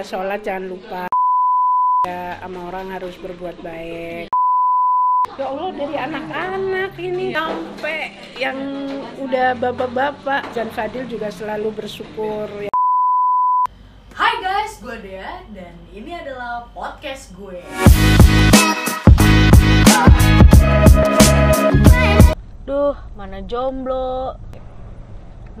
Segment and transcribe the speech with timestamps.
[0.00, 1.04] sholat jangan lupa
[2.08, 4.32] ya sama orang harus berbuat baik
[5.36, 8.56] ya Allah dari anak-anak ini sampai yang
[9.20, 12.72] udah bapak-bapak dan Fadil juga selalu bersyukur ya.
[14.16, 17.60] Hai guys, gue Dea dan ini adalah podcast gue.
[22.64, 24.40] Duh, mana jomblo,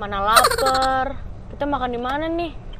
[0.00, 1.20] mana lapar.
[1.52, 2.71] Kita makan di mana nih?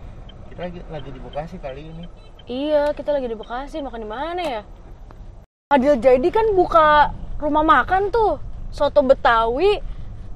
[0.52, 2.04] Kita lagi lagi di Bekasi kali ini.
[2.44, 4.62] Iya, kita lagi di Bekasi, makan di mana ya?
[5.72, 7.08] Adil jadi kan buka
[7.40, 8.36] rumah makan tuh,
[8.68, 9.80] soto Betawi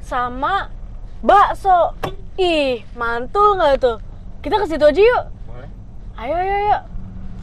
[0.00, 0.72] sama
[1.20, 1.92] bakso.
[2.40, 4.00] Ih, mantul nggak tuh?
[4.40, 5.24] Kita ke situ aja yuk.
[5.52, 5.68] Boleh?
[6.16, 6.78] Ayo, ayo, ayo.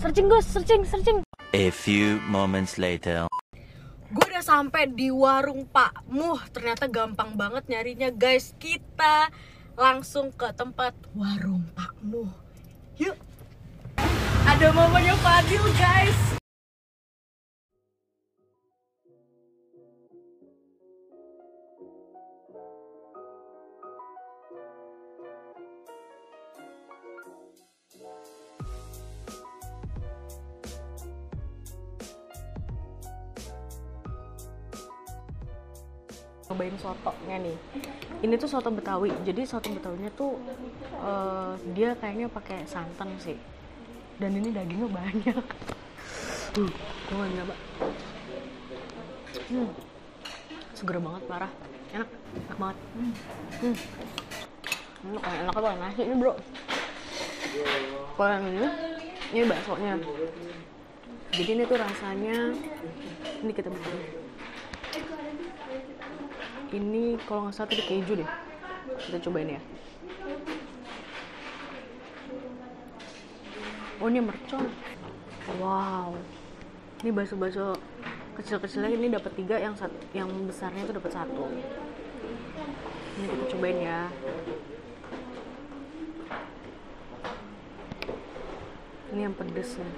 [0.01, 1.21] Searching Gus, searching, searching.
[1.53, 3.29] A few moments later.
[4.09, 6.41] Gue udah sampai di warung Pak Muh.
[6.49, 8.57] Ternyata gampang banget nyarinya, guys.
[8.57, 9.29] Kita
[9.77, 12.42] langsung ke tempat warung Pak Muh.
[13.01, 13.17] Yuk.
[14.45, 16.42] Ada mamanya Fadil, guys.
[36.53, 37.57] Cobain sotonya nih.
[38.21, 39.09] Ini tuh soto betawi.
[39.25, 40.37] Jadi soto betawinya tuh
[41.01, 43.35] eh, dia kayaknya pakai santan sih.
[44.21, 45.45] Dan ini dagingnya banyak.
[46.53, 46.69] Uh,
[47.09, 47.57] gue gak
[49.49, 49.73] hmm.
[50.77, 51.51] seger banget parah.
[51.97, 52.09] Enak
[52.45, 52.77] enak banget.
[52.93, 53.13] Hmm.
[53.57, 53.75] Hmm.
[55.03, 56.33] Ini enaknya pakai nasi ini bro.
[58.13, 58.69] Kalau yang ini
[59.33, 59.93] ini baksonya.
[61.33, 62.37] Jadi ini tuh rasanya
[63.41, 64.21] ini kita buka
[66.73, 68.29] ini kalau nggak salah tadi keju deh.
[68.97, 69.61] Kita cobain ya.
[74.01, 74.67] Oh ini mercon.
[75.61, 76.17] Wow.
[77.05, 77.77] Ini bakso-bakso
[78.33, 81.45] kecil-kecilnya ini dapat tiga yang satu yang besarnya itu dapat satu.
[83.21, 84.01] Ini kita cobain ya.
[89.13, 89.93] Ini yang pedes nih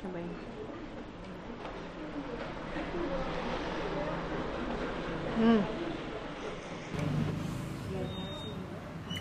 [0.00, 0.59] cobain
[5.40, 5.64] Hmm.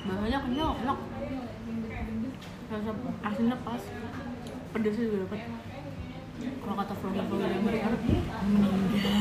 [0.04, 1.00] Bahannya kenyal, enak.
[2.70, 2.92] Rasa
[3.24, 3.82] asinnya pas.
[4.76, 5.40] Pedasnya juga dapat.
[6.60, 7.92] Kalau kata vlogger-vlogger yang besar,
[8.44, 9.16] meninggal.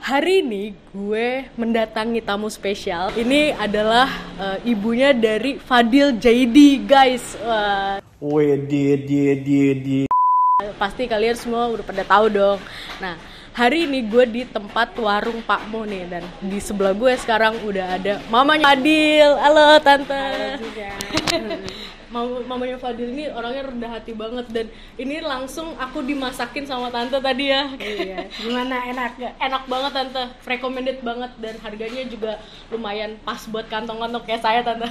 [0.00, 0.64] Hari ini
[0.94, 3.10] gue mendatangi tamu spesial.
[3.18, 4.06] Ini adalah
[4.38, 7.34] eh, ibunya dari Fadil Jaidi, guys.
[7.42, 10.06] Wah, Wih, dia dia dia dia.
[10.78, 12.58] pasti kalian semua udah pada tahu dong.
[13.02, 13.18] Nah,
[13.50, 17.98] hari ini gue di tempat warung Pak Mo nih dan di sebelah gue sekarang udah
[17.98, 19.30] ada mamanya Fadil.
[19.36, 20.22] Halo tante.
[22.10, 24.66] Mam- mamanya Fadil ini orangnya rendah hati banget dan
[24.98, 27.70] ini langsung aku dimasakin sama tante tadi ya.
[27.78, 29.34] Iya, gimana enak gak?
[29.38, 32.42] Enak banget tante, recommended banget dan harganya juga
[32.74, 34.90] lumayan pas buat kantong-kantong kayak saya tante.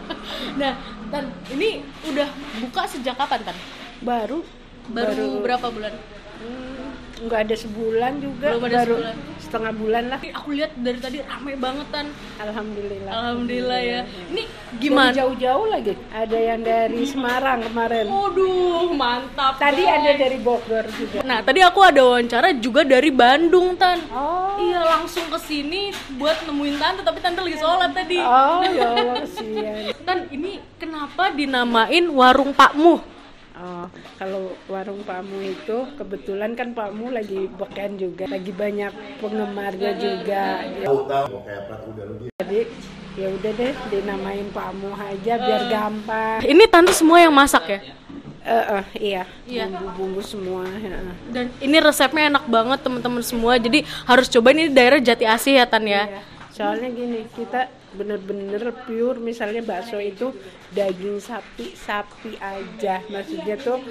[0.60, 0.76] nah,
[1.08, 2.28] tan ini udah
[2.60, 3.56] buka sejak kapan tan?
[4.04, 4.44] Baru
[4.90, 5.92] Baru, berapa bulan?
[6.40, 6.89] hmm,
[7.20, 9.16] nggak ada sebulan juga, Belum ada baru sebulan.
[9.40, 10.18] setengah bulan lah.
[10.40, 12.06] Aku lihat dari tadi rame banget tan.
[12.40, 13.12] Alhamdulillah.
[13.12, 14.00] Alhamdulillah ya.
[14.32, 14.42] Ini
[14.80, 15.12] gimana?
[15.12, 15.92] jauh-jauh lagi.
[16.10, 18.04] Ada yang dari Semarang kemarin.
[18.08, 19.60] Waduh, mantap.
[19.60, 19.96] Tadi guys.
[20.00, 21.18] ada dari Bogor juga.
[21.20, 24.00] Nah, tadi aku ada wawancara juga dari Bandung, Tan.
[24.10, 24.56] Oh.
[24.56, 28.18] Iya, langsung ke sini buat nemuin tante, tapi tante lagi sholat tadi.
[28.20, 29.92] Oh, ya Allah, kasihan.
[30.04, 33.19] Tan, ini kenapa dinamain warung Pakmu?
[33.60, 33.84] Oh,
[34.16, 38.88] kalau warung Pamu itu kebetulan kan Pamu lagi beken juga, lagi banyak
[39.20, 40.64] penggemarnya juga.
[40.80, 42.30] Tahu tahu kayak plat udah lu dia.
[42.40, 42.60] Jadi
[43.20, 46.40] ya udah deh dinamain Pamu aja biar gampang.
[46.40, 47.80] Ini tante semua yang masak ya?
[48.40, 49.68] Eh, eh, iya, Iya.
[49.68, 50.64] bumbu-bumbu semua.
[50.80, 50.96] ya.
[51.28, 53.60] Dan ini resepnya enak banget teman-teman semua.
[53.60, 56.08] Jadi harus coba ini daerah Jati Asih ya Tan ya.
[56.08, 56.20] Iya.
[56.60, 57.60] Soalnya gini, kita
[57.90, 60.30] bener-bener pure misalnya bakso itu
[60.70, 63.82] daging sapi sapi aja maksudnya tuh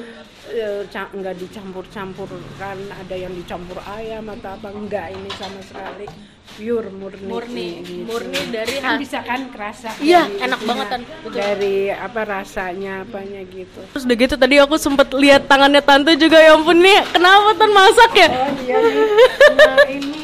[0.87, 6.07] ca- nggak dicampur-campur kan ada yang dicampur ayam atau apa enggak ini sama sekali
[6.49, 8.07] pure murni Murni, gitu.
[8.07, 10.87] murni dari kan bisa kan kerasa Iya, dari enak banget.
[11.19, 11.31] Betul.
[11.35, 16.39] dari apa rasanya apanya gitu Terus udah gitu tadi aku sempet lihat tangannya tante juga
[16.39, 18.27] ya ampun nih kenapa Tan masak ya?
[18.29, 19.07] oh iya nih.
[19.51, 20.18] nah ini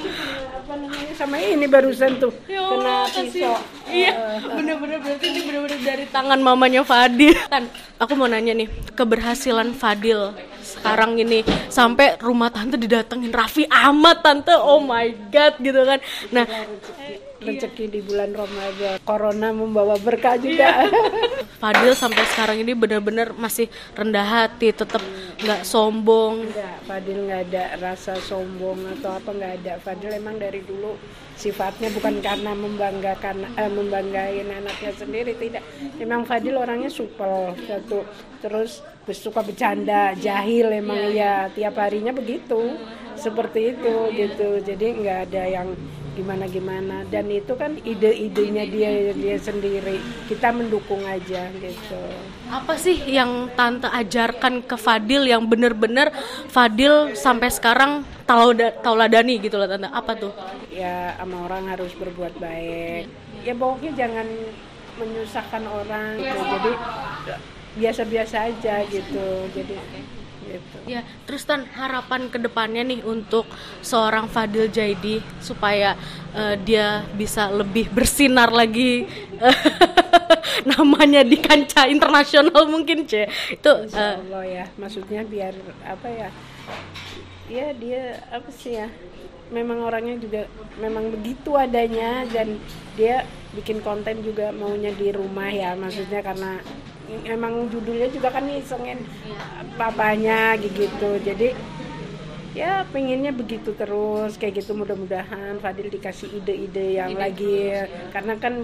[1.54, 3.30] ini barusan tuh Ya kena Allah, kasih.
[3.30, 3.56] pisau
[3.86, 7.38] Iya, bener-bener berarti ini bener-bener dari tangan mamanya Fadil.
[7.46, 7.70] Tan,
[8.02, 8.66] aku mau nanya nih,
[8.98, 10.34] keberhasilan Fadil
[10.66, 16.02] sekarang ini sampai rumah tante didatengin Raffi Ahmad tante, oh my god gitu kan.
[16.34, 16.46] Nah,
[17.42, 18.98] rezeki di bulan Ramadan.
[19.04, 20.88] Corona membawa berkah juga.
[21.62, 25.02] Fadil sampai sekarang ini bener-bener masih rendah hati, tetap
[25.40, 26.48] nggak sombong.
[26.48, 29.74] enggak Fadil nggak ada rasa sombong atau apa nggak ada.
[29.82, 30.96] Fadil emang dari dulu
[31.36, 35.64] sifatnya bukan karena membanggakan eh, membanggain anaknya sendiri tidak.
[36.00, 38.04] Memang Fadil orangnya supel satu.
[38.40, 41.48] Terus suka bercanda jahil emang ya.
[41.52, 42.76] Tiap harinya begitu
[43.16, 44.60] seperti itu gitu.
[44.60, 45.68] Jadi nggak ada yang
[46.16, 50.00] gimana gimana dan itu kan ide-idenya dia dia sendiri
[50.32, 52.02] kita mendukung aja gitu
[52.48, 56.16] Apa sih yang tante ajarkan ke Fadil yang bener-bener
[56.48, 59.92] Fadil sampai sekarang taulada, tauladani gitu loh tante?
[59.92, 60.32] Apa tuh?
[60.76, 63.08] ya sama orang harus berbuat baik
[63.48, 64.28] ya pokoknya jangan
[65.00, 66.44] menyusahkan orang gitu.
[66.44, 66.72] jadi
[67.76, 69.76] biasa-biasa aja gitu jadi
[70.46, 70.78] gitu.
[70.86, 73.46] Ya, terus Tan harapan ke depannya nih untuk
[73.82, 75.98] seorang Fadil Jaidi supaya
[76.34, 79.06] eh, dia bisa lebih bersinar lagi
[80.72, 83.26] namanya di kancah internasional mungkin C.
[83.54, 84.66] Itu Insya eh, Allah ya.
[84.78, 85.54] Maksudnya biar
[85.86, 86.30] apa ya
[87.46, 88.90] ya dia apa sih ya
[89.54, 90.50] memang orangnya juga
[90.82, 92.58] memang begitu adanya dan
[92.98, 93.22] dia
[93.54, 96.58] bikin konten juga maunya di rumah ya maksudnya karena
[97.26, 99.00] emang judulnya juga kan isengin
[99.76, 101.20] papanya gitu.
[101.22, 101.52] Jadi
[102.56, 107.76] ya pengennya begitu terus kayak gitu mudah-mudahan Fadil dikasih ide-ide yang lagi
[108.16, 108.64] karena kan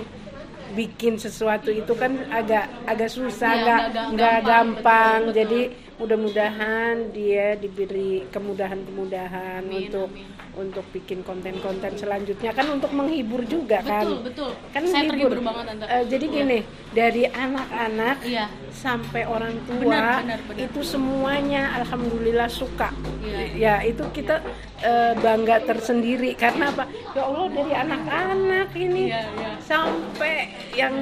[0.71, 5.35] bikin sesuatu itu kan agak agak susah Iya, nggak nggak nggak gampang, gampang.
[5.35, 5.61] jadi
[5.99, 10.07] mudah-mudahan dia diberi kemudahan-kemudahan untuk
[10.53, 14.51] untuk bikin konten-konten selanjutnya kan untuk menghibur juga kan betul betul.
[14.69, 15.31] kan Saya menghibur.
[15.31, 15.85] terhibur banget tante.
[15.87, 16.59] Eh, jadi gini
[16.91, 18.45] dari anak-anak Iya.
[18.69, 20.59] sampai orang tua Benar, benar, benar.
[20.59, 22.89] itu semuanya alhamdulillah suka
[23.21, 23.39] Iya.
[23.55, 24.43] ya itu kita
[24.81, 29.49] eh, bangga tersendiri karena apa ya Allah dari anak-anak ini Iya, iya.
[29.61, 30.35] sampai
[30.73, 30.95] yang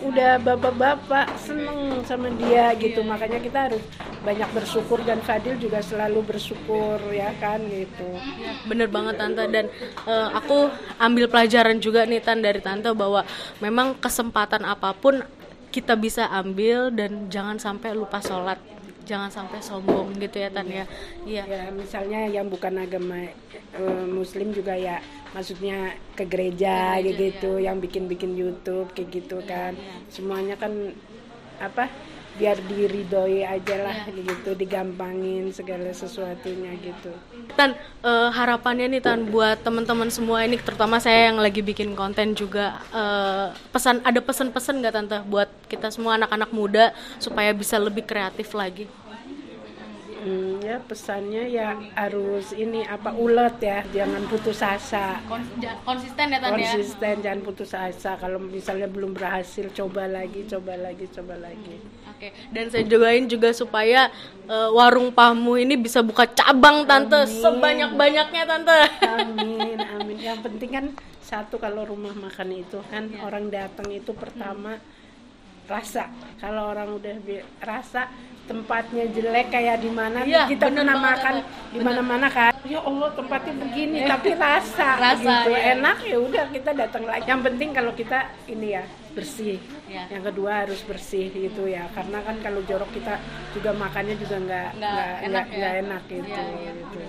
[0.00, 3.08] udah bapak-bapak seneng sama dia gitu Iya.
[3.08, 3.84] makanya kita harus
[4.18, 8.08] banyak bersyukur dan Fadil juga selalu bersyukur ya kan gitu
[8.66, 9.44] Bener banget tante.
[9.48, 9.66] Dan
[10.08, 13.22] eh, aku ambil pelajaran juga nih tan dari tante bahwa
[13.62, 15.22] memang kesempatan apa pun
[15.68, 18.58] kita bisa ambil dan jangan sampai lupa sholat.
[19.08, 20.84] Jangan sampai sombong gitu ya tan ya.
[21.24, 21.44] Iya.
[21.48, 23.24] Ya misalnya yang bukan agama
[23.76, 25.00] eh, muslim juga ya
[25.32, 29.76] maksudnya ke gereja Ke gereja, gitu yang bikin-bikin YouTube kayak gitu kan.
[30.08, 30.92] semuanya kan
[31.60, 31.90] apa
[32.38, 37.10] biar diridoi aja lah gitu digampangin segala sesuatunya gitu
[37.58, 37.74] Tan,
[38.06, 42.78] eh, harapannya nih Tan buat teman-teman semua ini terutama saya yang lagi bikin konten juga
[42.94, 48.54] eh, pesan ada pesan-pesan nggak Tante buat kita semua anak-anak muda supaya bisa lebih kreatif
[48.54, 48.86] lagi?
[50.18, 55.22] Hmm, ya pesannya ya harus ini apa ulet ya jangan putus asa.
[55.86, 58.18] Konsisten ya konsisten jangan putus asa.
[58.18, 61.78] Kalau misalnya belum berhasil coba lagi coba lagi coba lagi.
[62.10, 64.10] Oke, dan saya doain juga supaya
[64.50, 67.22] eh, warung Pahmu ini bisa buka cabang tante.
[67.30, 68.80] Sebanyak-banyaknya tante.
[69.06, 70.18] Amin, amin.
[70.18, 70.86] Yang penting kan
[71.22, 74.80] satu kalau rumah makan itu kan orang datang itu pertama
[75.68, 76.08] rasa.
[76.40, 77.14] Kalau orang udah
[77.60, 78.08] rasa
[78.48, 81.34] tempatnya jelek kayak di mana Iya, kita pernah makan
[81.68, 82.56] di mana-mana kan.
[82.64, 85.52] Ya Allah tempatnya begini tapi rasa, Rasa, gitu.
[85.52, 85.76] iya.
[85.76, 87.28] Enak ya udah kita datang lagi.
[87.28, 88.18] Yang penting kalau kita
[88.48, 89.60] ini ya bersih.
[89.84, 90.08] Iya.
[90.08, 91.92] Yang kedua harus bersih gitu ya.
[91.92, 93.20] Karena kan kalau jorok kita
[93.52, 95.80] juga makannya juga nggak Nggak enak nggak- ya.
[95.84, 96.24] enak gitu.
[96.32, 96.72] Iya, iya.
[96.72, 97.00] gitu.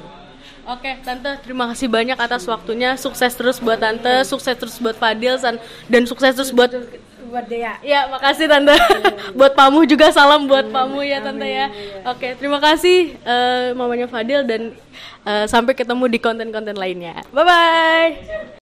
[0.67, 2.93] Oke, tante terima kasih banyak atas waktunya.
[2.93, 5.55] Sukses terus buat tante, sukses terus buat Fadil dan,
[5.87, 6.69] dan sukses terus buat
[7.29, 7.77] Buat Dea.
[7.85, 8.73] Ya, makasih tante.
[9.37, 11.69] buat Pamu juga salam buat Pamu ya tante ya.
[12.09, 14.73] Oke, terima kasih eh, mamanya Fadil dan
[15.23, 17.21] eh, sampai ketemu di konten-konten lainnya.
[17.29, 18.58] Bye bye.